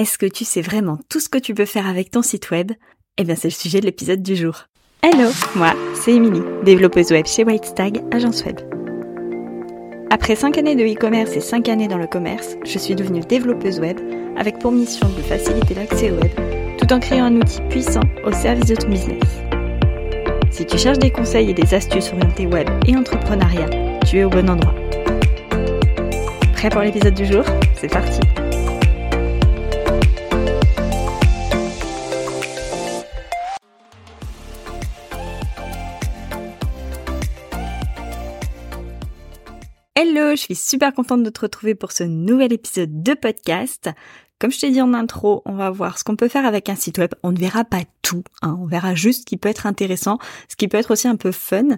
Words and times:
Est-ce 0.00 0.16
que 0.16 0.24
tu 0.24 0.46
sais 0.46 0.62
vraiment 0.62 0.98
tout 1.10 1.20
ce 1.20 1.28
que 1.28 1.36
tu 1.36 1.52
peux 1.52 1.66
faire 1.66 1.86
avec 1.86 2.10
ton 2.10 2.22
site 2.22 2.50
web? 2.50 2.72
Eh 3.18 3.24
bien, 3.24 3.34
c'est 3.34 3.48
le 3.48 3.52
sujet 3.52 3.80
de 3.80 3.84
l'épisode 3.84 4.22
du 4.22 4.34
jour. 4.34 4.64
Hello, 5.02 5.28
moi, 5.54 5.74
c'est 5.92 6.14
Émilie, 6.14 6.40
développeuse 6.64 7.10
web 7.10 7.26
chez 7.26 7.44
Whitestag, 7.44 8.02
agence 8.10 8.42
web. 8.46 8.58
Après 10.08 10.36
5 10.36 10.56
années 10.56 10.74
de 10.74 10.84
e-commerce 10.84 11.36
et 11.36 11.40
5 11.40 11.68
années 11.68 11.86
dans 11.86 11.98
le 11.98 12.06
commerce, 12.06 12.56
je 12.64 12.78
suis 12.78 12.94
devenue 12.94 13.20
développeuse 13.20 13.78
web 13.78 14.00
avec 14.38 14.58
pour 14.58 14.72
mission 14.72 15.06
de 15.06 15.20
faciliter 15.20 15.74
l'accès 15.74 16.10
au 16.10 16.14
web 16.14 16.32
tout 16.78 16.90
en 16.94 16.98
créant 16.98 17.26
un 17.26 17.36
outil 17.36 17.60
puissant 17.68 18.00
au 18.24 18.32
service 18.32 18.70
de 18.70 18.76
ton 18.76 18.88
business. 18.88 19.22
Si 20.50 20.64
tu 20.64 20.78
cherches 20.78 20.98
des 20.98 21.10
conseils 21.10 21.50
et 21.50 21.54
des 21.54 21.74
astuces 21.74 22.10
orientées 22.14 22.46
web 22.46 22.70
et 22.86 22.96
entrepreneuriat, 22.96 23.68
tu 24.06 24.16
es 24.16 24.24
au 24.24 24.30
bon 24.30 24.48
endroit. 24.48 24.74
Prêt 26.54 26.70
pour 26.70 26.80
l'épisode 26.80 27.12
du 27.12 27.26
jour? 27.26 27.44
C'est 27.74 27.92
parti 27.92 28.20
Hello, 40.02 40.30
je 40.30 40.36
suis 40.36 40.54
super 40.54 40.94
contente 40.94 41.22
de 41.22 41.28
te 41.28 41.42
retrouver 41.42 41.74
pour 41.74 41.92
ce 41.92 42.04
nouvel 42.04 42.54
épisode 42.54 43.02
de 43.02 43.12
podcast. 43.12 43.90
Comme 44.38 44.50
je 44.50 44.58
t'ai 44.58 44.70
dit 44.70 44.80
en 44.80 44.94
intro, 44.94 45.42
on 45.44 45.52
va 45.52 45.68
voir 45.68 45.98
ce 45.98 46.04
qu'on 46.04 46.16
peut 46.16 46.28
faire 46.28 46.46
avec 46.46 46.70
un 46.70 46.74
site 46.74 46.96
web. 46.96 47.10
On 47.22 47.32
ne 47.32 47.38
verra 47.38 47.66
pas 47.66 47.82
tout, 48.00 48.24
hein. 48.40 48.56
on 48.58 48.64
verra 48.64 48.94
juste 48.94 49.20
ce 49.20 49.26
qui 49.26 49.36
peut 49.36 49.50
être 49.50 49.66
intéressant, 49.66 50.18
ce 50.48 50.56
qui 50.56 50.68
peut 50.68 50.78
être 50.78 50.92
aussi 50.92 51.06
un 51.06 51.16
peu 51.16 51.32
fun, 51.32 51.76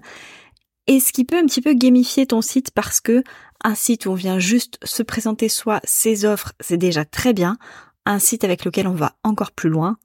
et 0.87 1.01
ce 1.01 1.11
qui 1.11 1.25
peut 1.25 1.37
un 1.37 1.45
petit 1.45 1.59
peu 1.61 1.73
gamifier 1.73 2.25
ton 2.25 2.41
site 2.41 2.71
parce 2.71 3.01
que 3.01 3.25
un 3.61 3.75
site 3.75 4.05
où 4.05 4.11
on 4.11 4.15
vient 4.15 4.39
juste 4.39 4.77
se 4.85 5.03
présenter 5.03 5.49
soi, 5.49 5.81
ses 5.83 6.23
offres, 6.23 6.53
c'est 6.61 6.77
déjà 6.77 7.03
très 7.03 7.33
bien. 7.33 7.57
Un 8.05 8.19
site 8.19 8.45
avec 8.45 8.63
lequel 8.63 8.87
on 8.87 8.95
va 8.95 9.17
encore 9.25 9.51
plus 9.51 9.69
loin, 9.69 9.97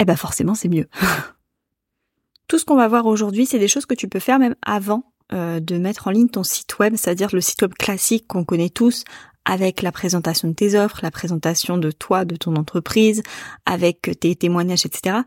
eh 0.00 0.06
ben 0.06 0.16
forcément 0.16 0.54
c'est 0.54 0.70
mieux. 0.70 0.88
Tout 2.48 2.58
ce 2.58 2.64
qu'on 2.64 2.76
va 2.76 2.88
voir 2.88 3.04
aujourd'hui, 3.04 3.44
c'est 3.44 3.58
des 3.58 3.68
choses 3.68 3.84
que 3.84 3.94
tu 3.94 4.08
peux 4.08 4.18
faire 4.18 4.38
même 4.38 4.54
avant 4.62 5.12
euh, 5.32 5.60
de 5.60 5.76
mettre 5.78 6.08
en 6.08 6.10
ligne 6.10 6.28
ton 6.28 6.44
site 6.44 6.78
web, 6.78 6.94
c'est-à-dire 6.96 7.30
le 7.32 7.40
site 7.40 7.62
web 7.62 7.74
classique 7.74 8.26
qu'on 8.26 8.44
connaît 8.44 8.70
tous, 8.70 9.04
avec 9.44 9.82
la 9.82 9.92
présentation 9.92 10.48
de 10.48 10.54
tes 10.54 10.78
offres, 10.78 11.00
la 11.02 11.10
présentation 11.10 11.78
de 11.78 11.90
toi, 11.90 12.24
de 12.24 12.36
ton 12.36 12.56
entreprise, 12.56 13.22
avec 13.64 14.18
tes 14.20 14.34
témoignages, 14.34 14.86
etc. 14.86 15.18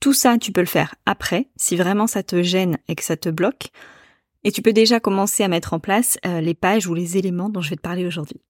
Tout 0.00 0.12
ça, 0.12 0.36
tu 0.38 0.52
peux 0.52 0.60
le 0.60 0.66
faire 0.66 0.94
après, 1.06 1.48
si 1.56 1.76
vraiment 1.76 2.06
ça 2.06 2.22
te 2.22 2.42
gêne 2.42 2.78
et 2.88 2.94
que 2.94 3.04
ça 3.04 3.16
te 3.16 3.28
bloque. 3.28 3.68
Et 4.44 4.52
tu 4.52 4.60
peux 4.60 4.72
déjà 4.72 5.00
commencer 5.00 5.44
à 5.44 5.48
mettre 5.48 5.72
en 5.72 5.80
place 5.80 6.18
euh, 6.26 6.40
les 6.40 6.54
pages 6.54 6.86
ou 6.86 6.94
les 6.94 7.16
éléments 7.16 7.48
dont 7.48 7.60
je 7.60 7.70
vais 7.70 7.76
te 7.76 7.82
parler 7.82 8.04
aujourd'hui. 8.04 8.40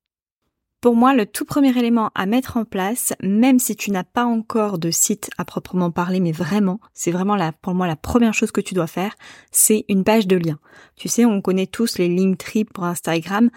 Pour 0.83 0.97
moi, 0.97 1.15
le 1.15 1.27
tout 1.27 1.45
premier 1.45 1.79
élément 1.79 2.11
à 2.17 2.27
mettre 2.27 2.57
en 2.57 2.65
place, 2.65 3.13
même 3.23 3.61
si 3.61 3.77
tu 3.77 3.93
n'as 3.93 4.03
pas 4.03 4.25
encore 4.25 4.79
de 4.79 4.91
site 4.91 5.31
à 5.39 5.45
proprement 5.45 5.93
parler, 5.93 6.19
mais 6.19 6.33
vraiment, 6.33 6.81
c'est 6.93 7.13
vraiment 7.13 7.37
la, 7.37 7.53
pour 7.53 7.73
moi 7.73 7.87
la 7.87 7.95
première 7.95 8.35
chose 8.35 8.51
que 8.51 8.61
tu 8.61 8.75
dois 8.75 8.89
faire, 8.89 9.15
c'est 9.53 9.85
une 9.89 10.03
page 10.03 10.27
de 10.27 10.35
lien. 10.35 10.59
Tu 10.97 11.09
sais, 11.09 11.25
on 11.25 11.41
connaît 11.41 11.69
tous 11.69 11.99
les 11.99 12.09
Linktree 12.09 12.65
pour 12.65 12.83
Instagram, 12.83 13.49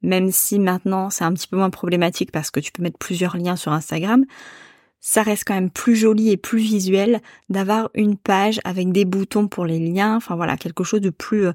même 0.00 0.30
si 0.32 0.58
maintenant 0.58 1.10
c'est 1.10 1.24
un 1.24 1.34
petit 1.34 1.48
peu 1.48 1.58
moins 1.58 1.68
problématique 1.68 2.32
parce 2.32 2.50
que 2.50 2.60
tu 2.60 2.72
peux 2.72 2.82
mettre 2.82 2.96
plusieurs 2.96 3.36
liens 3.36 3.56
sur 3.56 3.72
Instagram 3.72 4.24
ça 5.00 5.22
reste 5.22 5.44
quand 5.46 5.54
même 5.54 5.70
plus 5.70 5.96
joli 5.96 6.30
et 6.30 6.36
plus 6.36 6.58
visuel 6.58 7.20
d'avoir 7.48 7.90
une 7.94 8.16
page 8.16 8.60
avec 8.64 8.92
des 8.92 9.06
boutons 9.06 9.48
pour 9.48 9.64
les 9.64 9.78
liens, 9.78 10.16
enfin 10.16 10.36
voilà, 10.36 10.56
quelque 10.58 10.84
chose 10.84 11.00
de 11.00 11.10
plus 11.10 11.46
euh, 11.46 11.52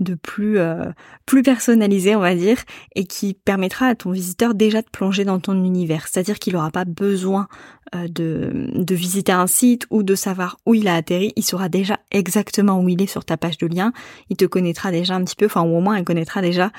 de 0.00 0.14
plus 0.14 0.58
euh, 0.58 0.90
plus 1.26 1.42
personnalisé, 1.42 2.16
on 2.16 2.20
va 2.20 2.34
dire, 2.34 2.58
et 2.94 3.04
qui 3.04 3.34
permettra 3.34 3.88
à 3.88 3.94
ton 3.94 4.10
visiteur 4.10 4.54
déjà 4.54 4.80
de 4.80 4.88
plonger 4.90 5.24
dans 5.24 5.40
ton 5.40 5.62
univers. 5.64 6.08
C'est-à-dire 6.08 6.38
qu'il 6.38 6.54
n'aura 6.54 6.70
pas 6.70 6.84
besoin 6.86 7.48
euh, 7.94 8.08
de, 8.08 8.50
de 8.74 8.94
visiter 8.94 9.32
un 9.32 9.46
site 9.46 9.86
ou 9.90 10.02
de 10.02 10.14
savoir 10.14 10.58
où 10.64 10.74
il 10.74 10.88
a 10.88 10.94
atterri, 10.94 11.32
il 11.36 11.44
saura 11.44 11.68
déjà 11.68 11.98
exactement 12.10 12.80
où 12.80 12.88
il 12.88 13.02
est 13.02 13.06
sur 13.06 13.24
ta 13.24 13.36
page 13.36 13.58
de 13.58 13.66
lien, 13.66 13.92
il 14.30 14.36
te 14.36 14.46
connaîtra 14.46 14.90
déjà 14.90 15.14
un 15.14 15.24
petit 15.24 15.36
peu, 15.36 15.46
enfin 15.46 15.62
au 15.62 15.80
moins 15.80 15.98
il 15.98 16.04
connaîtra 16.04 16.40
déjà 16.40 16.70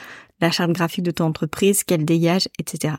la 0.41 0.51
charte 0.51 0.71
graphique 0.71 1.03
de 1.03 1.11
ton 1.11 1.25
entreprise, 1.25 1.83
qu'elle 1.83 2.05
dégage, 2.05 2.47
etc 2.59 2.95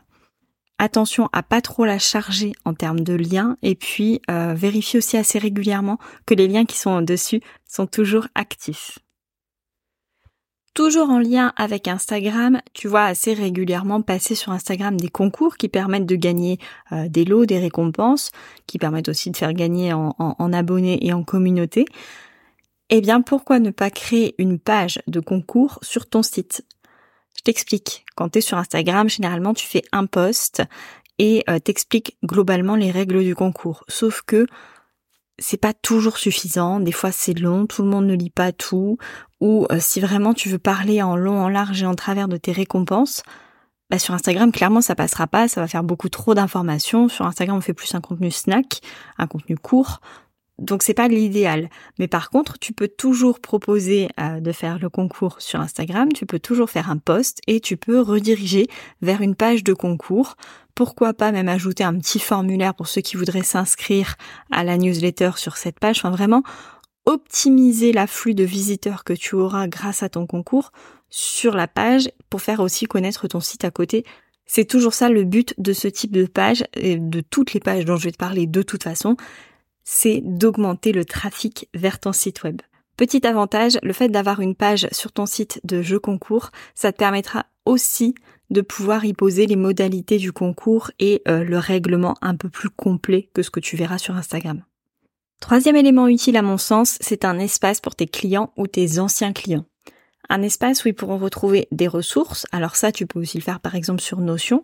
attention 0.79 1.29
à 1.33 1.43
pas 1.43 1.61
trop 1.61 1.85
la 1.85 1.99
charger 1.99 2.53
en 2.65 2.73
termes 2.73 3.01
de 3.01 3.13
liens 3.13 3.57
et 3.61 3.75
puis 3.75 4.21
euh, 4.31 4.53
vérifie 4.55 4.97
aussi 4.97 5.17
assez 5.17 5.37
régulièrement 5.37 5.99
que 6.25 6.33
les 6.33 6.47
liens 6.47 6.65
qui 6.65 6.77
sont 6.77 7.01
dessus 7.01 7.41
sont 7.67 7.85
toujours 7.85 8.27
actifs. 8.33 8.97
Toujours 10.73 11.09
en 11.09 11.19
lien 11.19 11.51
avec 11.57 11.87
Instagram, 11.87 12.61
tu 12.73 12.87
vois 12.87 13.03
assez 13.03 13.33
régulièrement 13.33 14.01
passer 14.01 14.33
sur 14.33 14.51
Instagram 14.53 14.97
des 14.97 15.09
concours 15.09 15.57
qui 15.57 15.67
permettent 15.67 16.05
de 16.05 16.15
gagner 16.15 16.57
euh, 16.93 17.09
des 17.09 17.25
lots, 17.25 17.45
des 17.45 17.59
récompenses, 17.59 18.31
qui 18.65 18.77
permettent 18.77 19.09
aussi 19.09 19.29
de 19.29 19.37
faire 19.37 19.53
gagner 19.53 19.91
en, 19.91 20.15
en 20.17 20.53
abonnés 20.53 21.05
et 21.05 21.11
en 21.11 21.23
communauté. 21.23 21.85
Eh 22.89 23.01
bien, 23.01 23.21
pourquoi 23.21 23.59
ne 23.59 23.71
pas 23.71 23.91
créer 23.91 24.35
une 24.37 24.57
page 24.57 24.99
de 25.07 25.19
concours 25.19 25.79
sur 25.81 26.07
ton 26.07 26.23
site? 26.23 26.63
Je 27.39 27.43
t'explique. 27.43 28.05
Quand 28.15 28.27
tu 28.27 28.39
es 28.39 28.41
sur 28.41 28.57
Instagram, 28.57 29.09
généralement 29.09 29.53
tu 29.53 29.65
fais 29.65 29.81
un 29.93 30.05
post 30.07 30.61
et 31.19 31.45
euh, 31.49 31.57
t'expliques 31.57 32.17
globalement 32.21 32.75
les 32.75 32.91
règles 32.91 33.23
du 33.23 33.33
concours. 33.33 33.85
Sauf 33.87 34.21
que 34.23 34.45
c'est 35.37 35.55
pas 35.55 35.71
toujours 35.73 36.17
suffisant, 36.17 36.81
des 36.81 36.91
fois 36.91 37.13
c'est 37.13 37.33
long, 37.33 37.65
tout 37.65 37.81
le 37.81 37.87
monde 37.87 38.07
ne 38.07 38.13
lit 38.13 38.29
pas 38.29 38.51
tout, 38.51 38.97
ou 39.39 39.65
euh, 39.71 39.77
si 39.79 40.01
vraiment 40.01 40.33
tu 40.33 40.49
veux 40.49 40.59
parler 40.59 41.01
en 41.01 41.15
long, 41.15 41.39
en 41.39 41.47
large 41.47 41.81
et 41.81 41.85
en 41.85 41.95
travers 41.95 42.27
de 42.27 42.35
tes 42.35 42.51
récompenses, 42.51 43.23
bah 43.89 43.99
sur 43.99 44.13
Instagram 44.13 44.51
clairement 44.51 44.81
ça 44.81 44.95
passera 44.95 45.25
pas, 45.25 45.47
ça 45.47 45.61
va 45.61 45.67
faire 45.67 45.85
beaucoup 45.85 46.09
trop 46.09 46.33
d'informations. 46.33 47.07
Sur 47.07 47.25
Instagram 47.25 47.55
on 47.55 47.61
fait 47.61 47.73
plus 47.73 47.95
un 47.95 48.01
contenu 48.01 48.31
snack, 48.31 48.81
un 49.17 49.27
contenu 49.27 49.57
court, 49.57 50.01
donc 50.59 50.83
c'est 50.83 50.93
pas 50.93 51.07
l'idéal. 51.07 51.69
Mais 51.97 52.07
par 52.07 52.29
contre, 52.29 52.59
tu 52.59 52.73
peux 52.73 52.87
toujours 52.87 53.39
proposer 53.39 54.09
euh, 54.19 54.39
de 54.39 54.51
faire 54.51 54.79
le 54.79 54.89
concours 54.89 55.41
sur 55.41 55.59
Instagram, 55.59 56.11
tu 56.13 56.25
peux 56.25 56.39
toujours 56.39 56.69
faire 56.69 56.89
un 56.89 56.97
post 56.97 57.39
et 57.47 57.59
tu 57.59 57.77
peux 57.77 57.99
rediriger 57.99 58.67
vers 59.01 59.21
une 59.21 59.35
page 59.35 59.63
de 59.63 59.73
concours. 59.73 60.35
Pourquoi 60.75 61.13
pas 61.13 61.31
même 61.31 61.49
ajouter 61.49 61.83
un 61.83 61.97
petit 61.97 62.19
formulaire 62.19 62.73
pour 62.73 62.87
ceux 62.87 63.01
qui 63.01 63.17
voudraient 63.17 63.43
s'inscrire 63.43 64.15
à 64.51 64.63
la 64.63 64.77
newsletter 64.77 65.31
sur 65.35 65.57
cette 65.57 65.79
page. 65.79 65.97
Enfin 65.99 66.11
vraiment 66.11 66.43
optimiser 67.05 67.91
l'afflux 67.91 68.35
de 68.35 68.43
visiteurs 68.43 69.03
que 69.03 69.13
tu 69.13 69.35
auras 69.35 69.67
grâce 69.67 70.03
à 70.03 70.09
ton 70.09 70.27
concours 70.27 70.71
sur 71.09 71.55
la 71.55 71.67
page 71.67 72.09
pour 72.29 72.41
faire 72.41 72.59
aussi 72.59 72.85
connaître 72.85 73.27
ton 73.27 73.39
site 73.39 73.63
à 73.63 73.71
côté 73.71 74.05
c'est 74.51 74.65
toujours 74.65 74.95
ça 74.95 75.09
le 75.09 75.25
but 75.25 75.53
de 75.59 75.73
ce 75.73 75.87
type 75.87 76.11
de 76.11 76.25
page 76.25 76.63
et 76.73 76.97
de 76.97 77.21
toutes 77.21 77.53
les 77.53 77.59
pages 77.59 77.85
dont 77.85 77.97
je 77.97 78.05
vais 78.05 78.11
te 78.11 78.17
parler 78.17 78.47
de 78.47 78.63
toute 78.63 78.81
façon, 78.81 79.15
c'est 79.91 80.21
d'augmenter 80.23 80.91
le 80.91 81.03
trafic 81.03 81.67
vers 81.73 81.99
ton 81.99 82.13
site 82.13 82.43
web. 82.43 82.61
Petit 82.95 83.25
avantage, 83.25 83.79
le 83.81 83.91
fait 83.91 84.07
d'avoir 84.07 84.39
une 84.39 84.53
page 84.53 84.87
sur 84.91 85.11
ton 85.11 85.25
site 85.25 85.59
de 85.63 85.81
jeu 85.81 85.97
concours, 85.97 86.51
ça 86.75 86.91
te 86.91 86.97
permettra 86.99 87.47
aussi 87.65 88.13
de 88.51 88.61
pouvoir 88.61 89.03
y 89.03 89.13
poser 89.13 89.47
les 89.47 89.55
modalités 89.55 90.19
du 90.19 90.31
concours 90.31 90.91
et 90.99 91.23
euh, 91.27 91.43
le 91.43 91.57
règlement 91.57 92.13
un 92.21 92.35
peu 92.35 92.49
plus 92.49 92.69
complet 92.69 93.31
que 93.33 93.41
ce 93.41 93.49
que 93.49 93.59
tu 93.59 93.77
verras 93.77 93.97
sur 93.97 94.15
Instagram. 94.15 94.63
Troisième 95.39 95.75
élément 95.75 96.07
utile 96.07 96.37
à 96.37 96.43
mon 96.43 96.59
sens, 96.59 96.99
c'est 97.01 97.25
un 97.25 97.39
espace 97.39 97.81
pour 97.81 97.95
tes 97.95 98.05
clients 98.05 98.53
ou 98.57 98.67
tes 98.67 98.99
anciens 98.99 99.33
clients 99.33 99.65
un 100.29 100.43
espace 100.43 100.85
où 100.85 100.87
ils 100.87 100.93
pourront 100.93 101.17
retrouver 101.17 101.67
des 101.71 101.87
ressources. 101.87 102.45
Alors 102.51 102.75
ça, 102.75 102.91
tu 102.91 103.07
peux 103.07 103.19
aussi 103.19 103.37
le 103.37 103.43
faire 103.43 103.59
par 103.59 103.75
exemple 103.75 104.01
sur 104.01 104.19
Notion, 104.19 104.63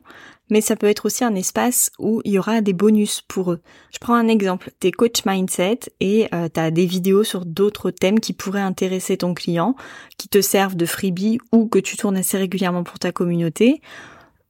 mais 0.49 0.61
ça 0.61 0.75
peut 0.75 0.87
être 0.87 1.05
aussi 1.05 1.23
un 1.23 1.35
espace 1.35 1.91
où 1.97 2.21
il 2.23 2.33
y 2.33 2.39
aura 2.39 2.61
des 2.61 2.73
bonus 2.73 3.21
pour 3.21 3.51
eux. 3.51 3.61
Je 3.91 3.97
prends 3.97 4.13
un 4.13 4.27
exemple, 4.27 4.71
t'es 4.79 4.91
coach 4.91 5.25
mindset 5.25 5.79
et 5.99 6.27
euh, 6.33 6.47
tu 6.53 6.59
as 6.59 6.71
des 6.71 6.85
vidéos 6.85 7.23
sur 7.23 7.45
d'autres 7.45 7.91
thèmes 7.91 8.19
qui 8.19 8.33
pourraient 8.33 8.61
intéresser 8.61 9.17
ton 9.17 9.34
client, 9.34 9.75
qui 10.17 10.29
te 10.29 10.41
servent 10.41 10.75
de 10.75 10.85
freebie 10.85 11.40
ou 11.51 11.67
que 11.67 11.79
tu 11.79 11.97
tournes 11.97 12.17
assez 12.17 12.37
régulièrement 12.37 12.84
pour 12.84 12.99
ta 12.99 13.11
communauté. 13.11 13.81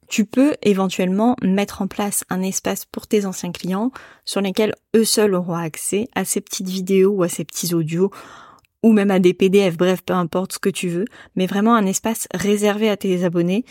Tu 0.08 0.24
peux 0.24 0.54
éventuellement 0.62 1.34
mettre 1.42 1.82
en 1.82 1.88
place 1.88 2.24
un 2.30 2.40
espace 2.42 2.84
pour 2.84 3.06
tes 3.08 3.26
anciens 3.26 3.50
clients 3.50 3.90
sur 4.24 4.40
lesquels 4.40 4.74
eux 4.94 5.04
seuls 5.04 5.34
auront 5.34 5.54
accès 5.54 6.06
à 6.14 6.24
ces 6.24 6.40
petites 6.40 6.68
vidéos 6.68 7.10
ou 7.10 7.22
à 7.24 7.28
ces 7.28 7.44
petits 7.44 7.74
audios 7.74 8.12
ou 8.82 8.92
même 8.92 9.10
à 9.10 9.18
des 9.18 9.34
PDF, 9.34 9.76
bref, 9.76 10.02
peu 10.04 10.12
importe 10.12 10.52
ce 10.52 10.58
que 10.58 10.68
tu 10.68 10.88
veux, 10.88 11.06
mais 11.34 11.46
vraiment 11.46 11.74
un 11.74 11.86
espace 11.86 12.28
réservé 12.34 12.88
à 12.88 12.96
tes 12.96 13.24
abonnés. 13.24 13.64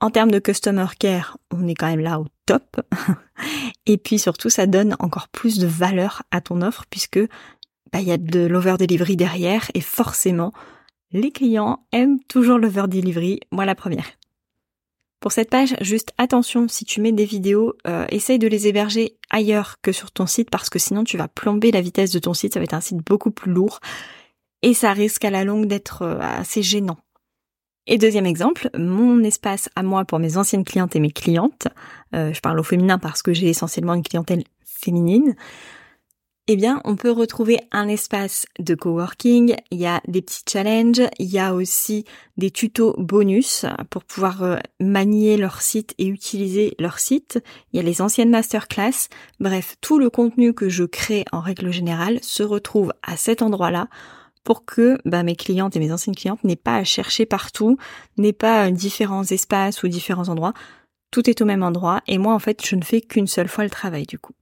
En 0.00 0.10
termes 0.10 0.30
de 0.30 0.38
customer 0.38 0.86
care, 0.98 1.36
on 1.50 1.68
est 1.68 1.74
quand 1.74 1.88
même 1.88 2.00
là 2.00 2.20
au 2.20 2.26
top. 2.46 2.80
Et 3.86 3.98
puis 3.98 4.18
surtout, 4.18 4.48
ça 4.48 4.66
donne 4.66 4.96
encore 4.98 5.28
plus 5.28 5.58
de 5.58 5.66
valeur 5.66 6.22
à 6.30 6.40
ton 6.40 6.62
offre 6.62 6.84
puisque 6.88 7.20
bah, 7.92 8.00
il 8.00 8.08
y 8.08 8.12
a 8.12 8.16
de 8.16 8.40
l'over 8.46 8.76
delivery 8.78 9.16
derrière 9.16 9.70
et 9.74 9.80
forcément, 9.80 10.52
les 11.12 11.32
clients 11.32 11.84
aiment 11.92 12.20
toujours 12.28 12.58
l'over 12.58 12.84
delivery. 12.88 13.40
Moi 13.50 13.64
la 13.64 13.74
première. 13.74 14.06
Pour 15.18 15.32
cette 15.32 15.50
page, 15.50 15.74
juste 15.82 16.12
attention, 16.16 16.66
si 16.66 16.86
tu 16.86 17.02
mets 17.02 17.12
des 17.12 17.26
vidéos, 17.26 17.74
euh, 17.86 18.06
essaye 18.08 18.38
de 18.38 18.48
les 18.48 18.68
héberger 18.68 19.18
ailleurs 19.28 19.76
que 19.82 19.92
sur 19.92 20.12
ton 20.12 20.24
site 20.24 20.48
parce 20.48 20.70
que 20.70 20.78
sinon 20.78 21.04
tu 21.04 21.18
vas 21.18 21.28
plomber 21.28 21.70
la 21.72 21.82
vitesse 21.82 22.10
de 22.10 22.18
ton 22.18 22.32
site, 22.32 22.54
ça 22.54 22.60
va 22.60 22.64
être 22.64 22.74
un 22.74 22.80
site 22.80 23.04
beaucoup 23.04 23.30
plus 23.30 23.52
lourd 23.52 23.80
et 24.62 24.74
ça 24.74 24.92
risque 24.92 25.24
à 25.24 25.30
la 25.30 25.44
longue 25.44 25.66
d'être 25.66 26.02
euh, 26.02 26.18
assez 26.20 26.62
gênant. 26.62 26.98
Et 27.86 27.98
deuxième 27.98 28.26
exemple, 28.26 28.70
mon 28.78 29.22
espace 29.24 29.68
à 29.74 29.82
moi 29.82 30.04
pour 30.04 30.18
mes 30.18 30.36
anciennes 30.36 30.64
clientes 30.64 30.94
et 30.94 31.00
mes 31.00 31.10
clientes, 31.10 31.68
euh, 32.14 32.32
je 32.32 32.40
parle 32.40 32.60
au 32.60 32.62
féminin 32.62 32.98
parce 32.98 33.22
que 33.22 33.32
j'ai 33.32 33.48
essentiellement 33.48 33.94
une 33.94 34.02
clientèle 34.02 34.44
féminine, 34.64 35.34
eh 36.52 36.56
bien, 36.56 36.80
on 36.84 36.96
peut 36.96 37.12
retrouver 37.12 37.60
un 37.70 37.86
espace 37.86 38.44
de 38.58 38.74
coworking, 38.74 39.54
il 39.70 39.78
y 39.78 39.86
a 39.86 40.00
des 40.08 40.20
petits 40.20 40.42
challenges, 40.50 41.02
il 41.20 41.28
y 41.28 41.38
a 41.38 41.54
aussi 41.54 42.04
des 42.38 42.50
tutos 42.50 42.96
bonus 42.98 43.66
pour 43.88 44.02
pouvoir 44.02 44.42
euh, 44.42 44.56
manier 44.80 45.36
leur 45.36 45.62
site 45.62 45.94
et 45.98 46.06
utiliser 46.06 46.74
leur 46.80 46.98
site, 46.98 47.38
il 47.72 47.76
y 47.76 47.80
a 47.80 47.84
les 47.84 48.02
anciennes 48.02 48.30
masterclass, 48.30 49.08
bref, 49.38 49.76
tout 49.80 50.00
le 50.00 50.10
contenu 50.10 50.52
que 50.52 50.68
je 50.68 50.82
crée 50.82 51.24
en 51.30 51.40
règle 51.40 51.70
générale 51.70 52.18
se 52.20 52.42
retrouve 52.42 52.92
à 53.02 53.16
cet 53.16 53.42
endroit-là 53.42 53.88
pour 54.44 54.64
que 54.64 54.98
bah, 55.04 55.22
mes 55.22 55.36
clientes 55.36 55.76
et 55.76 55.78
mes 55.80 55.92
anciennes 55.92 56.16
clientes 56.16 56.44
n'aient 56.44 56.56
pas 56.56 56.76
à 56.76 56.84
chercher 56.84 57.26
partout, 57.26 57.76
n'aient 58.16 58.32
pas 58.32 58.66
euh, 58.66 58.70
différents 58.70 59.24
espaces 59.24 59.82
ou 59.82 59.88
différents 59.88 60.28
endroits. 60.28 60.54
Tout 61.10 61.28
est 61.28 61.40
au 61.40 61.44
même 61.44 61.62
endroit 61.62 62.02
et 62.06 62.18
moi 62.18 62.34
en 62.34 62.38
fait 62.38 62.64
je 62.64 62.76
ne 62.76 62.84
fais 62.84 63.00
qu'une 63.00 63.26
seule 63.26 63.48
fois 63.48 63.64
le 63.64 63.70
travail 63.70 64.06
du 64.06 64.18
coup. 64.18 64.32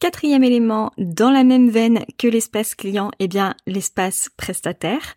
Quatrième 0.00 0.44
élément, 0.44 0.92
dans 0.96 1.30
la 1.30 1.44
même 1.44 1.68
veine 1.68 2.06
que 2.16 2.26
l'espace 2.26 2.74
client, 2.74 3.10
eh 3.18 3.28
bien 3.28 3.54
l'espace 3.66 4.30
prestataire. 4.36 5.14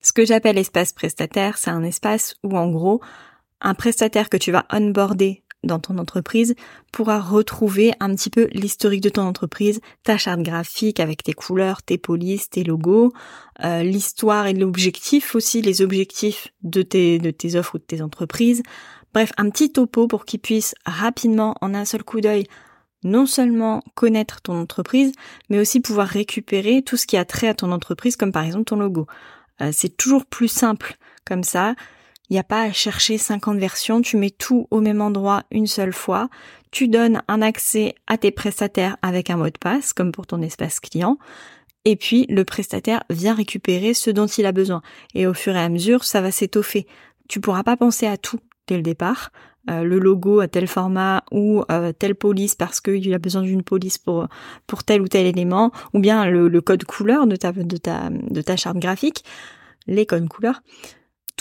Ce 0.00 0.12
que 0.12 0.24
j'appelle 0.24 0.58
espace 0.58 0.92
prestataire, 0.92 1.56
c'est 1.56 1.70
un 1.70 1.84
espace 1.84 2.34
où 2.42 2.58
en 2.58 2.68
gros, 2.68 3.00
un 3.60 3.74
prestataire 3.74 4.28
que 4.28 4.36
tu 4.36 4.50
vas 4.50 4.66
onboarder 4.72 5.41
dans 5.64 5.78
ton 5.78 5.98
entreprise 5.98 6.54
pourra 6.92 7.20
retrouver 7.20 7.92
un 8.00 8.14
petit 8.14 8.30
peu 8.30 8.48
l'historique 8.52 9.02
de 9.02 9.08
ton 9.08 9.22
entreprise, 9.22 9.80
ta 10.04 10.18
charte 10.18 10.40
graphique 10.40 11.00
avec 11.00 11.22
tes 11.22 11.32
couleurs, 11.32 11.82
tes 11.82 11.98
polices, 11.98 12.50
tes 12.50 12.64
logos, 12.64 13.12
euh, 13.64 13.82
l'histoire 13.82 14.46
et 14.46 14.54
l'objectif 14.54 15.34
aussi, 15.34 15.62
les 15.62 15.82
objectifs 15.82 16.48
de 16.62 16.82
tes, 16.82 17.18
de 17.18 17.30
tes 17.30 17.56
offres 17.56 17.76
ou 17.76 17.78
de 17.78 17.84
tes 17.84 18.02
entreprises. 18.02 18.62
Bref, 19.14 19.32
un 19.36 19.50
petit 19.50 19.72
topo 19.72 20.06
pour 20.08 20.24
qu'il 20.24 20.40
puisse 20.40 20.74
rapidement, 20.86 21.54
en 21.60 21.74
un 21.74 21.84
seul 21.84 22.02
coup 22.02 22.20
d'œil, 22.20 22.46
non 23.04 23.26
seulement 23.26 23.82
connaître 23.94 24.40
ton 24.40 24.58
entreprise, 24.60 25.12
mais 25.50 25.58
aussi 25.58 25.80
pouvoir 25.80 26.08
récupérer 26.08 26.82
tout 26.82 26.96
ce 26.96 27.06
qui 27.06 27.16
a 27.16 27.24
trait 27.24 27.48
à 27.48 27.54
ton 27.54 27.72
entreprise, 27.72 28.16
comme 28.16 28.32
par 28.32 28.44
exemple 28.44 28.64
ton 28.64 28.76
logo. 28.76 29.06
Euh, 29.60 29.70
c'est 29.72 29.96
toujours 29.96 30.24
plus 30.24 30.48
simple 30.48 30.96
comme 31.24 31.44
ça. 31.44 31.74
Il 32.32 32.36
n'y 32.36 32.40
a 32.40 32.44
pas 32.44 32.62
à 32.62 32.72
chercher 32.72 33.18
50 33.18 33.58
versions, 33.58 34.00
tu 34.00 34.16
mets 34.16 34.30
tout 34.30 34.66
au 34.70 34.80
même 34.80 35.02
endroit 35.02 35.42
une 35.50 35.66
seule 35.66 35.92
fois, 35.92 36.30
tu 36.70 36.88
donnes 36.88 37.20
un 37.28 37.42
accès 37.42 37.94
à 38.06 38.16
tes 38.16 38.30
prestataires 38.30 38.96
avec 39.02 39.28
un 39.28 39.36
mot 39.36 39.50
de 39.50 39.58
passe, 39.60 39.92
comme 39.92 40.12
pour 40.12 40.26
ton 40.26 40.40
espace 40.40 40.80
client, 40.80 41.18
et 41.84 41.94
puis 41.94 42.24
le 42.30 42.46
prestataire 42.46 43.04
vient 43.10 43.34
récupérer 43.34 43.92
ce 43.92 44.08
dont 44.08 44.24
il 44.24 44.46
a 44.46 44.52
besoin. 44.52 44.80
Et 45.14 45.26
au 45.26 45.34
fur 45.34 45.54
et 45.54 45.60
à 45.60 45.68
mesure, 45.68 46.04
ça 46.04 46.22
va 46.22 46.30
s'étoffer. 46.30 46.86
Tu 47.28 47.38
pourras 47.38 47.64
pas 47.64 47.76
penser 47.76 48.06
à 48.06 48.16
tout 48.16 48.40
dès 48.66 48.76
le 48.76 48.82
départ. 48.82 49.30
Euh, 49.68 49.82
le 49.82 49.98
logo 49.98 50.40
à 50.40 50.48
tel 50.48 50.68
format 50.68 51.24
ou 51.32 51.64
euh, 51.70 51.92
telle 51.92 52.14
police 52.14 52.54
parce 52.54 52.80
qu'il 52.80 53.12
a 53.12 53.18
besoin 53.18 53.42
d'une 53.42 53.62
police 53.62 53.98
pour 53.98 54.84
tel 54.86 55.02
ou 55.02 55.06
tel 55.06 55.26
élément 55.26 55.70
ou 55.92 56.00
bien 56.00 56.24
le, 56.24 56.60
code 56.62 56.84
couleur 56.84 57.26
de 57.26 57.36
ta 57.36 57.52
de 57.52 57.76
ta 57.76 58.08
de 58.10 58.40
ta 58.40 58.56
charte 58.56 58.78
graphique 58.78 59.22
les 59.86 60.04
codes 60.04 60.28
couleurs 60.28 60.62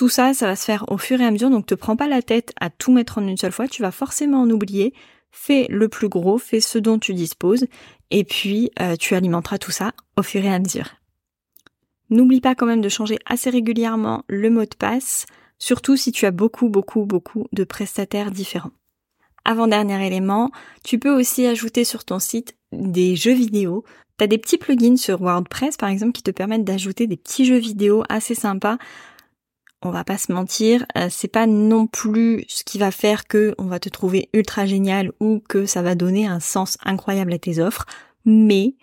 tout 0.02 0.10
ça 0.10 0.34
ça 0.34 0.48
va 0.48 0.56
se 0.56 0.66
faire 0.66 0.84
au 0.92 0.98
fur 0.98 1.22
et 1.22 1.26
à 1.26 1.30
mesure 1.30 1.52
donc 1.52 1.68
te 1.68 1.76
prends 1.76 1.96
pas 1.96 2.08
la 2.08 2.24
tête 2.24 2.54
à 2.60 2.72
tout 2.72 2.92
mettre 2.92 3.20
en 3.20 3.28
une 3.28 3.38
seule 3.38 3.52
fois 3.52 3.68
tu 3.68 3.84
vas 3.84 3.92
forcément 3.92 4.42
en 4.42 4.50
oublier 4.50 4.96
fais 5.30 5.68
le 5.70 5.90
plus 5.90 6.10
gros 6.10 6.40
fais 6.40 6.60
ce 6.60 6.80
dont 6.80 6.98
tu 6.98 7.14
disposes 7.14 7.68
et 8.10 8.24
puis 8.24 8.72
euh, 8.82 8.96
tu 8.96 9.14
alimenteras 9.14 9.60
tout 9.60 9.70
ça 9.70 9.92
au 10.18 10.24
fur 10.24 10.44
et 10.44 10.52
à 10.52 10.58
mesure 10.58 10.88
N'oublie 12.10 12.42
pas 12.42 12.56
quand 12.56 12.66
même 12.66 12.82
de 12.82 12.90
changer 12.90 13.20
assez 13.28 13.52
régulièrement 13.52 14.26
le 14.28 14.50
mot 14.50 14.64
de 14.64 14.76
passe, 14.78 15.28
surtout 15.60 15.96
si 15.96 16.12
tu 16.12 16.26
as 16.26 16.32
beaucoup, 16.32 16.68
beaucoup, 16.68 17.06
beaucoup 17.06 17.48
de 17.54 17.64
prestataires 17.64 18.32
différents. 18.32 18.72
Avant-dernier 19.46 20.06
élément, 20.06 20.52
tu 20.84 21.00
peux 21.00 21.16
aussi 21.16 21.46
ajouter 21.46 21.86
sur 21.86 22.04
ton 22.04 22.20
site 22.20 22.58
des 22.74 23.16
jeux 23.16 23.34
vidéo. 23.34 23.86
Tu 24.18 24.26
as 24.26 24.28
des 24.28 24.38
petits 24.38 24.58
plugins 24.58 24.98
sur 24.98 25.22
WordPress 25.22 25.78
par 25.78 25.88
exemple 25.88 26.12
qui 26.12 26.22
te 26.22 26.32
permettent 26.32 26.66
d'ajouter 26.66 27.08
des 27.08 27.16
petits 27.16 27.46
jeux 27.46 27.58
vidéo 27.60 28.04
assez 28.10 28.36
sympas. 28.36 28.78
On 29.84 29.90
va 29.90 30.04
pas 30.04 30.20
se 30.20 30.32
mentir, 30.32 30.86
euh, 30.96 31.08
c'est 31.10 31.28
pas 31.28 31.48
non 31.48 31.88
plus 31.88 32.46
ce 32.48 32.64
qui 32.64 32.78
va 32.78 32.92
faire 32.92 33.28
que 33.28 33.56
on 33.58 33.66
va 33.66 33.80
te 33.80 33.90
trouver 33.90 34.30
ultra 34.32 34.68
génial 34.68 35.12
ou 35.20 35.42
que 35.48 35.66
ça 35.66 35.82
va 35.82 35.96
donner 35.96 36.28
un 36.28 36.40
sens 36.40 36.78
incroyable 36.84 37.34
à 37.34 37.40
tes 37.40 37.60
offres, 37.60 37.86
mais 38.24 38.76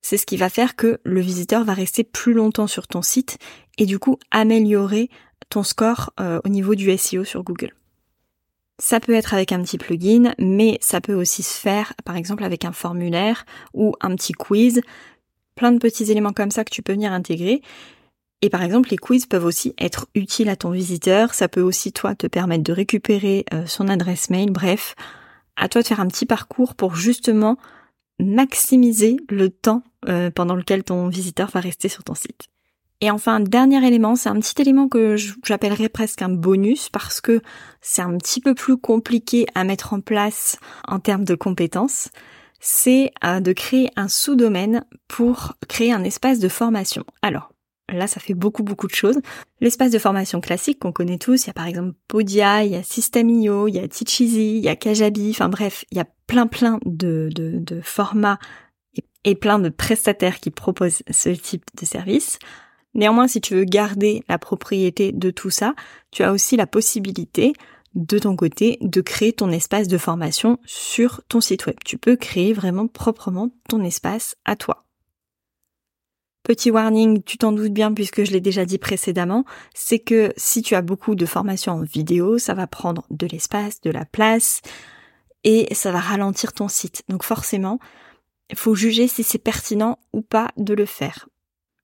c'est 0.00 0.16
ce 0.16 0.26
qui 0.26 0.36
va 0.36 0.48
faire 0.48 0.76
que 0.76 1.00
le 1.02 1.20
visiteur 1.20 1.64
va 1.64 1.74
rester 1.74 2.04
plus 2.04 2.34
longtemps 2.34 2.68
sur 2.68 2.86
ton 2.86 3.02
site 3.02 3.38
et 3.78 3.86
du 3.86 3.98
coup 3.98 4.18
améliorer 4.30 5.10
ton 5.48 5.64
score 5.64 6.12
euh, 6.20 6.40
au 6.44 6.48
niveau 6.48 6.74
du 6.76 6.96
SEO 6.96 7.24
sur 7.24 7.42
Google. 7.42 7.72
Ça 8.78 9.00
peut 9.00 9.14
être 9.14 9.34
avec 9.34 9.50
un 9.50 9.62
petit 9.62 9.78
plugin, 9.78 10.34
mais 10.38 10.78
ça 10.80 11.00
peut 11.00 11.14
aussi 11.14 11.42
se 11.42 11.58
faire 11.58 11.94
par 12.04 12.16
exemple 12.16 12.44
avec 12.44 12.64
un 12.64 12.72
formulaire 12.72 13.44
ou 13.72 13.94
un 14.00 14.14
petit 14.14 14.34
quiz, 14.34 14.82
plein 15.56 15.72
de 15.72 15.78
petits 15.78 16.10
éléments 16.10 16.32
comme 16.32 16.50
ça 16.50 16.64
que 16.64 16.70
tu 16.70 16.82
peux 16.82 16.92
venir 16.92 17.12
intégrer. 17.12 17.62
Et 18.44 18.50
par 18.50 18.62
exemple, 18.62 18.90
les 18.90 18.98
quiz 18.98 19.24
peuvent 19.24 19.46
aussi 19.46 19.72
être 19.78 20.06
utiles 20.14 20.50
à 20.50 20.56
ton 20.56 20.70
visiteur, 20.70 21.32
ça 21.32 21.48
peut 21.48 21.62
aussi 21.62 21.94
toi 21.94 22.14
te 22.14 22.26
permettre 22.26 22.62
de 22.62 22.74
récupérer 22.74 23.46
euh, 23.54 23.64
son 23.64 23.88
adresse 23.88 24.28
mail, 24.28 24.50
bref, 24.50 24.96
à 25.56 25.70
toi 25.70 25.80
de 25.80 25.86
faire 25.86 26.00
un 26.00 26.08
petit 26.08 26.26
parcours 26.26 26.74
pour 26.74 26.94
justement 26.94 27.56
maximiser 28.20 29.16
le 29.30 29.48
temps 29.48 29.82
euh, 30.10 30.30
pendant 30.30 30.56
lequel 30.56 30.84
ton 30.84 31.08
visiteur 31.08 31.48
va 31.48 31.60
rester 31.60 31.88
sur 31.88 32.04
ton 32.04 32.14
site. 32.14 32.42
Et 33.00 33.10
enfin, 33.10 33.40
dernier 33.40 33.82
élément, 33.86 34.14
c'est 34.14 34.28
un 34.28 34.38
petit 34.38 34.60
élément 34.60 34.88
que 34.88 35.16
j'appellerais 35.16 35.88
presque 35.88 36.20
un 36.20 36.28
bonus 36.28 36.90
parce 36.90 37.22
que 37.22 37.40
c'est 37.80 38.02
un 38.02 38.14
petit 38.18 38.42
peu 38.42 38.54
plus 38.54 38.76
compliqué 38.76 39.46
à 39.54 39.64
mettre 39.64 39.94
en 39.94 40.02
place 40.02 40.58
en 40.86 40.98
termes 40.98 41.24
de 41.24 41.34
compétences. 41.34 42.10
C'est 42.60 43.10
euh, 43.24 43.40
de 43.40 43.54
créer 43.54 43.88
un 43.96 44.08
sous-domaine 44.08 44.84
pour 45.08 45.54
créer 45.66 45.94
un 45.94 46.04
espace 46.04 46.40
de 46.40 46.48
formation. 46.50 47.04
Alors, 47.22 47.53
Là, 47.92 48.06
ça 48.06 48.18
fait 48.18 48.34
beaucoup, 48.34 48.62
beaucoup 48.62 48.86
de 48.86 48.94
choses. 48.94 49.20
L'espace 49.60 49.90
de 49.90 49.98
formation 49.98 50.40
classique 50.40 50.78
qu'on 50.78 50.92
connaît 50.92 51.18
tous, 51.18 51.44
il 51.44 51.46
y 51.48 51.50
a 51.50 51.54
par 51.54 51.66
exemple 51.66 51.94
Podia, 52.08 52.64
il 52.64 52.72
y 52.72 52.76
a 52.76 52.82
System.io, 52.82 53.68
il 53.68 53.74
y 53.74 53.78
a 53.78 53.86
Teacheasy, 53.86 54.56
il 54.56 54.64
y 54.64 54.68
a 54.68 54.76
Kajabi, 54.76 55.30
enfin 55.30 55.48
bref, 55.48 55.84
il 55.90 55.98
y 55.98 56.00
a 56.00 56.06
plein, 56.26 56.46
plein 56.46 56.80
de, 56.86 57.30
formats 57.82 58.38
et 59.24 59.34
plein 59.34 59.58
de 59.58 59.68
prestataires 59.68 60.40
qui 60.40 60.50
proposent 60.50 61.02
ce 61.10 61.28
type 61.28 61.64
de 61.78 61.84
service. 61.84 62.38
Néanmoins, 62.94 63.28
si 63.28 63.40
tu 63.40 63.54
veux 63.54 63.64
garder 63.64 64.22
la 64.28 64.38
propriété 64.38 65.12
de 65.12 65.30
tout 65.30 65.50
ça, 65.50 65.74
tu 66.10 66.22
as 66.22 66.32
aussi 66.32 66.56
la 66.56 66.66
possibilité 66.66 67.52
de 67.94 68.18
ton 68.18 68.34
côté 68.34 68.78
de 68.80 69.00
créer 69.00 69.32
ton 69.32 69.50
espace 69.50 69.88
de 69.88 69.98
formation 69.98 70.58
sur 70.64 71.22
ton 71.28 71.40
site 71.40 71.66
web. 71.66 71.76
Tu 71.84 71.98
peux 71.98 72.16
créer 72.16 72.52
vraiment 72.52 72.86
proprement 72.86 73.50
ton 73.68 73.82
espace 73.82 74.36
à 74.44 74.56
toi. 74.56 74.84
Petit 76.44 76.70
warning, 76.70 77.22
tu 77.22 77.38
t'en 77.38 77.52
doutes 77.52 77.72
bien 77.72 77.94
puisque 77.94 78.22
je 78.22 78.30
l'ai 78.30 78.40
déjà 78.42 78.66
dit 78.66 78.76
précédemment, 78.76 79.46
c'est 79.72 79.98
que 79.98 80.30
si 80.36 80.60
tu 80.60 80.74
as 80.74 80.82
beaucoup 80.82 81.14
de 81.14 81.24
formations 81.24 81.72
en 81.72 81.80
vidéo, 81.80 82.36
ça 82.36 82.52
va 82.52 82.66
prendre 82.66 83.06
de 83.08 83.26
l'espace, 83.26 83.80
de 83.80 83.90
la 83.90 84.04
place 84.04 84.60
et 85.44 85.72
ça 85.72 85.90
va 85.90 86.00
ralentir 86.00 86.52
ton 86.52 86.68
site. 86.68 87.02
Donc 87.08 87.22
forcément, 87.22 87.78
il 88.50 88.56
faut 88.56 88.74
juger 88.74 89.08
si 89.08 89.22
c'est 89.22 89.38
pertinent 89.38 89.98
ou 90.12 90.20
pas 90.20 90.50
de 90.58 90.74
le 90.74 90.84
faire. 90.84 91.30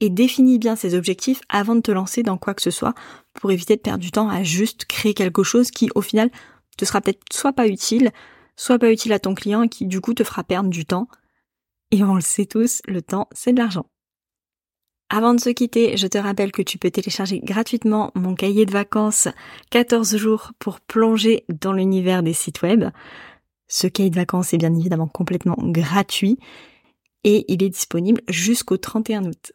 Et 0.00 0.10
définis 0.10 0.58
bien 0.58 0.74
ces 0.74 0.94
objectifs 0.94 1.40
avant 1.48 1.76
de 1.76 1.80
te 1.80 1.92
lancer 1.92 2.22
dans 2.22 2.36
quoi 2.36 2.54
que 2.54 2.62
ce 2.62 2.72
soit 2.72 2.94
pour 3.34 3.52
éviter 3.52 3.76
de 3.76 3.80
perdre 3.80 4.02
du 4.02 4.10
temps 4.10 4.28
à 4.28 4.42
juste 4.42 4.84
créer 4.84 5.14
quelque 5.14 5.44
chose 5.44 5.70
qui 5.70 5.90
au 5.94 6.00
final 6.00 6.30
te 6.76 6.84
sera 6.84 7.00
peut-être 7.00 7.22
soit 7.32 7.52
pas 7.52 7.68
utile, 7.68 8.10
soit 8.56 8.80
pas 8.80 8.90
utile 8.90 9.12
à 9.12 9.20
ton 9.20 9.34
client 9.34 9.62
et 9.62 9.68
qui 9.68 9.86
du 9.86 10.00
coup 10.00 10.14
te 10.14 10.24
fera 10.24 10.42
perdre 10.42 10.70
du 10.70 10.86
temps. 10.86 11.06
Et 11.92 12.02
on 12.02 12.14
le 12.14 12.20
sait 12.20 12.46
tous, 12.46 12.82
le 12.88 13.00
temps 13.00 13.28
c'est 13.32 13.52
de 13.52 13.58
l'argent. 13.58 13.86
Avant 15.14 15.34
de 15.34 15.40
se 15.40 15.50
quitter, 15.50 15.98
je 15.98 16.06
te 16.06 16.16
rappelle 16.16 16.52
que 16.52 16.62
tu 16.62 16.78
peux 16.78 16.90
télécharger 16.90 17.38
gratuitement 17.40 18.12
mon 18.14 18.34
cahier 18.34 18.64
de 18.64 18.72
vacances 18.72 19.28
14 19.68 20.16
jours 20.16 20.52
pour 20.58 20.80
plonger 20.80 21.44
dans 21.50 21.74
l'univers 21.74 22.22
des 22.22 22.32
sites 22.32 22.62
web. 22.62 22.86
Ce 23.68 23.86
cahier 23.86 24.08
de 24.08 24.16
vacances 24.16 24.54
est 24.54 24.56
bien 24.56 24.74
évidemment 24.74 25.08
complètement 25.08 25.56
gratuit 25.58 26.38
et 27.24 27.44
il 27.48 27.62
est 27.62 27.68
disponible 27.68 28.22
jusqu'au 28.26 28.78
31 28.78 29.26
août. 29.26 29.52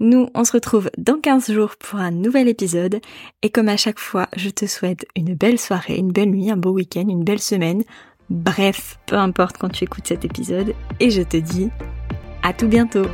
Nous, 0.00 0.28
on 0.34 0.44
se 0.44 0.52
retrouve 0.52 0.90
dans 0.98 1.18
15 1.18 1.50
jours 1.50 1.76
pour 1.78 1.98
un 1.98 2.10
nouvel 2.10 2.46
épisode 2.46 3.00
et 3.40 3.48
comme 3.48 3.70
à 3.70 3.78
chaque 3.78 3.98
fois, 4.00 4.28
je 4.36 4.50
te 4.50 4.66
souhaite 4.66 5.06
une 5.16 5.34
belle 5.34 5.58
soirée, 5.58 5.96
une 5.96 6.12
belle 6.12 6.28
nuit, 6.28 6.50
un 6.50 6.58
beau 6.58 6.72
week-end, 6.72 7.08
une 7.08 7.24
belle 7.24 7.40
semaine. 7.40 7.84
Bref, 8.28 8.98
peu 9.06 9.16
importe 9.16 9.56
quand 9.56 9.70
tu 9.70 9.84
écoutes 9.84 10.08
cet 10.08 10.26
épisode 10.26 10.74
et 11.00 11.08
je 11.08 11.22
te 11.22 11.38
dis 11.38 11.70
à 12.42 12.52
tout 12.52 12.68
bientôt 12.68 13.06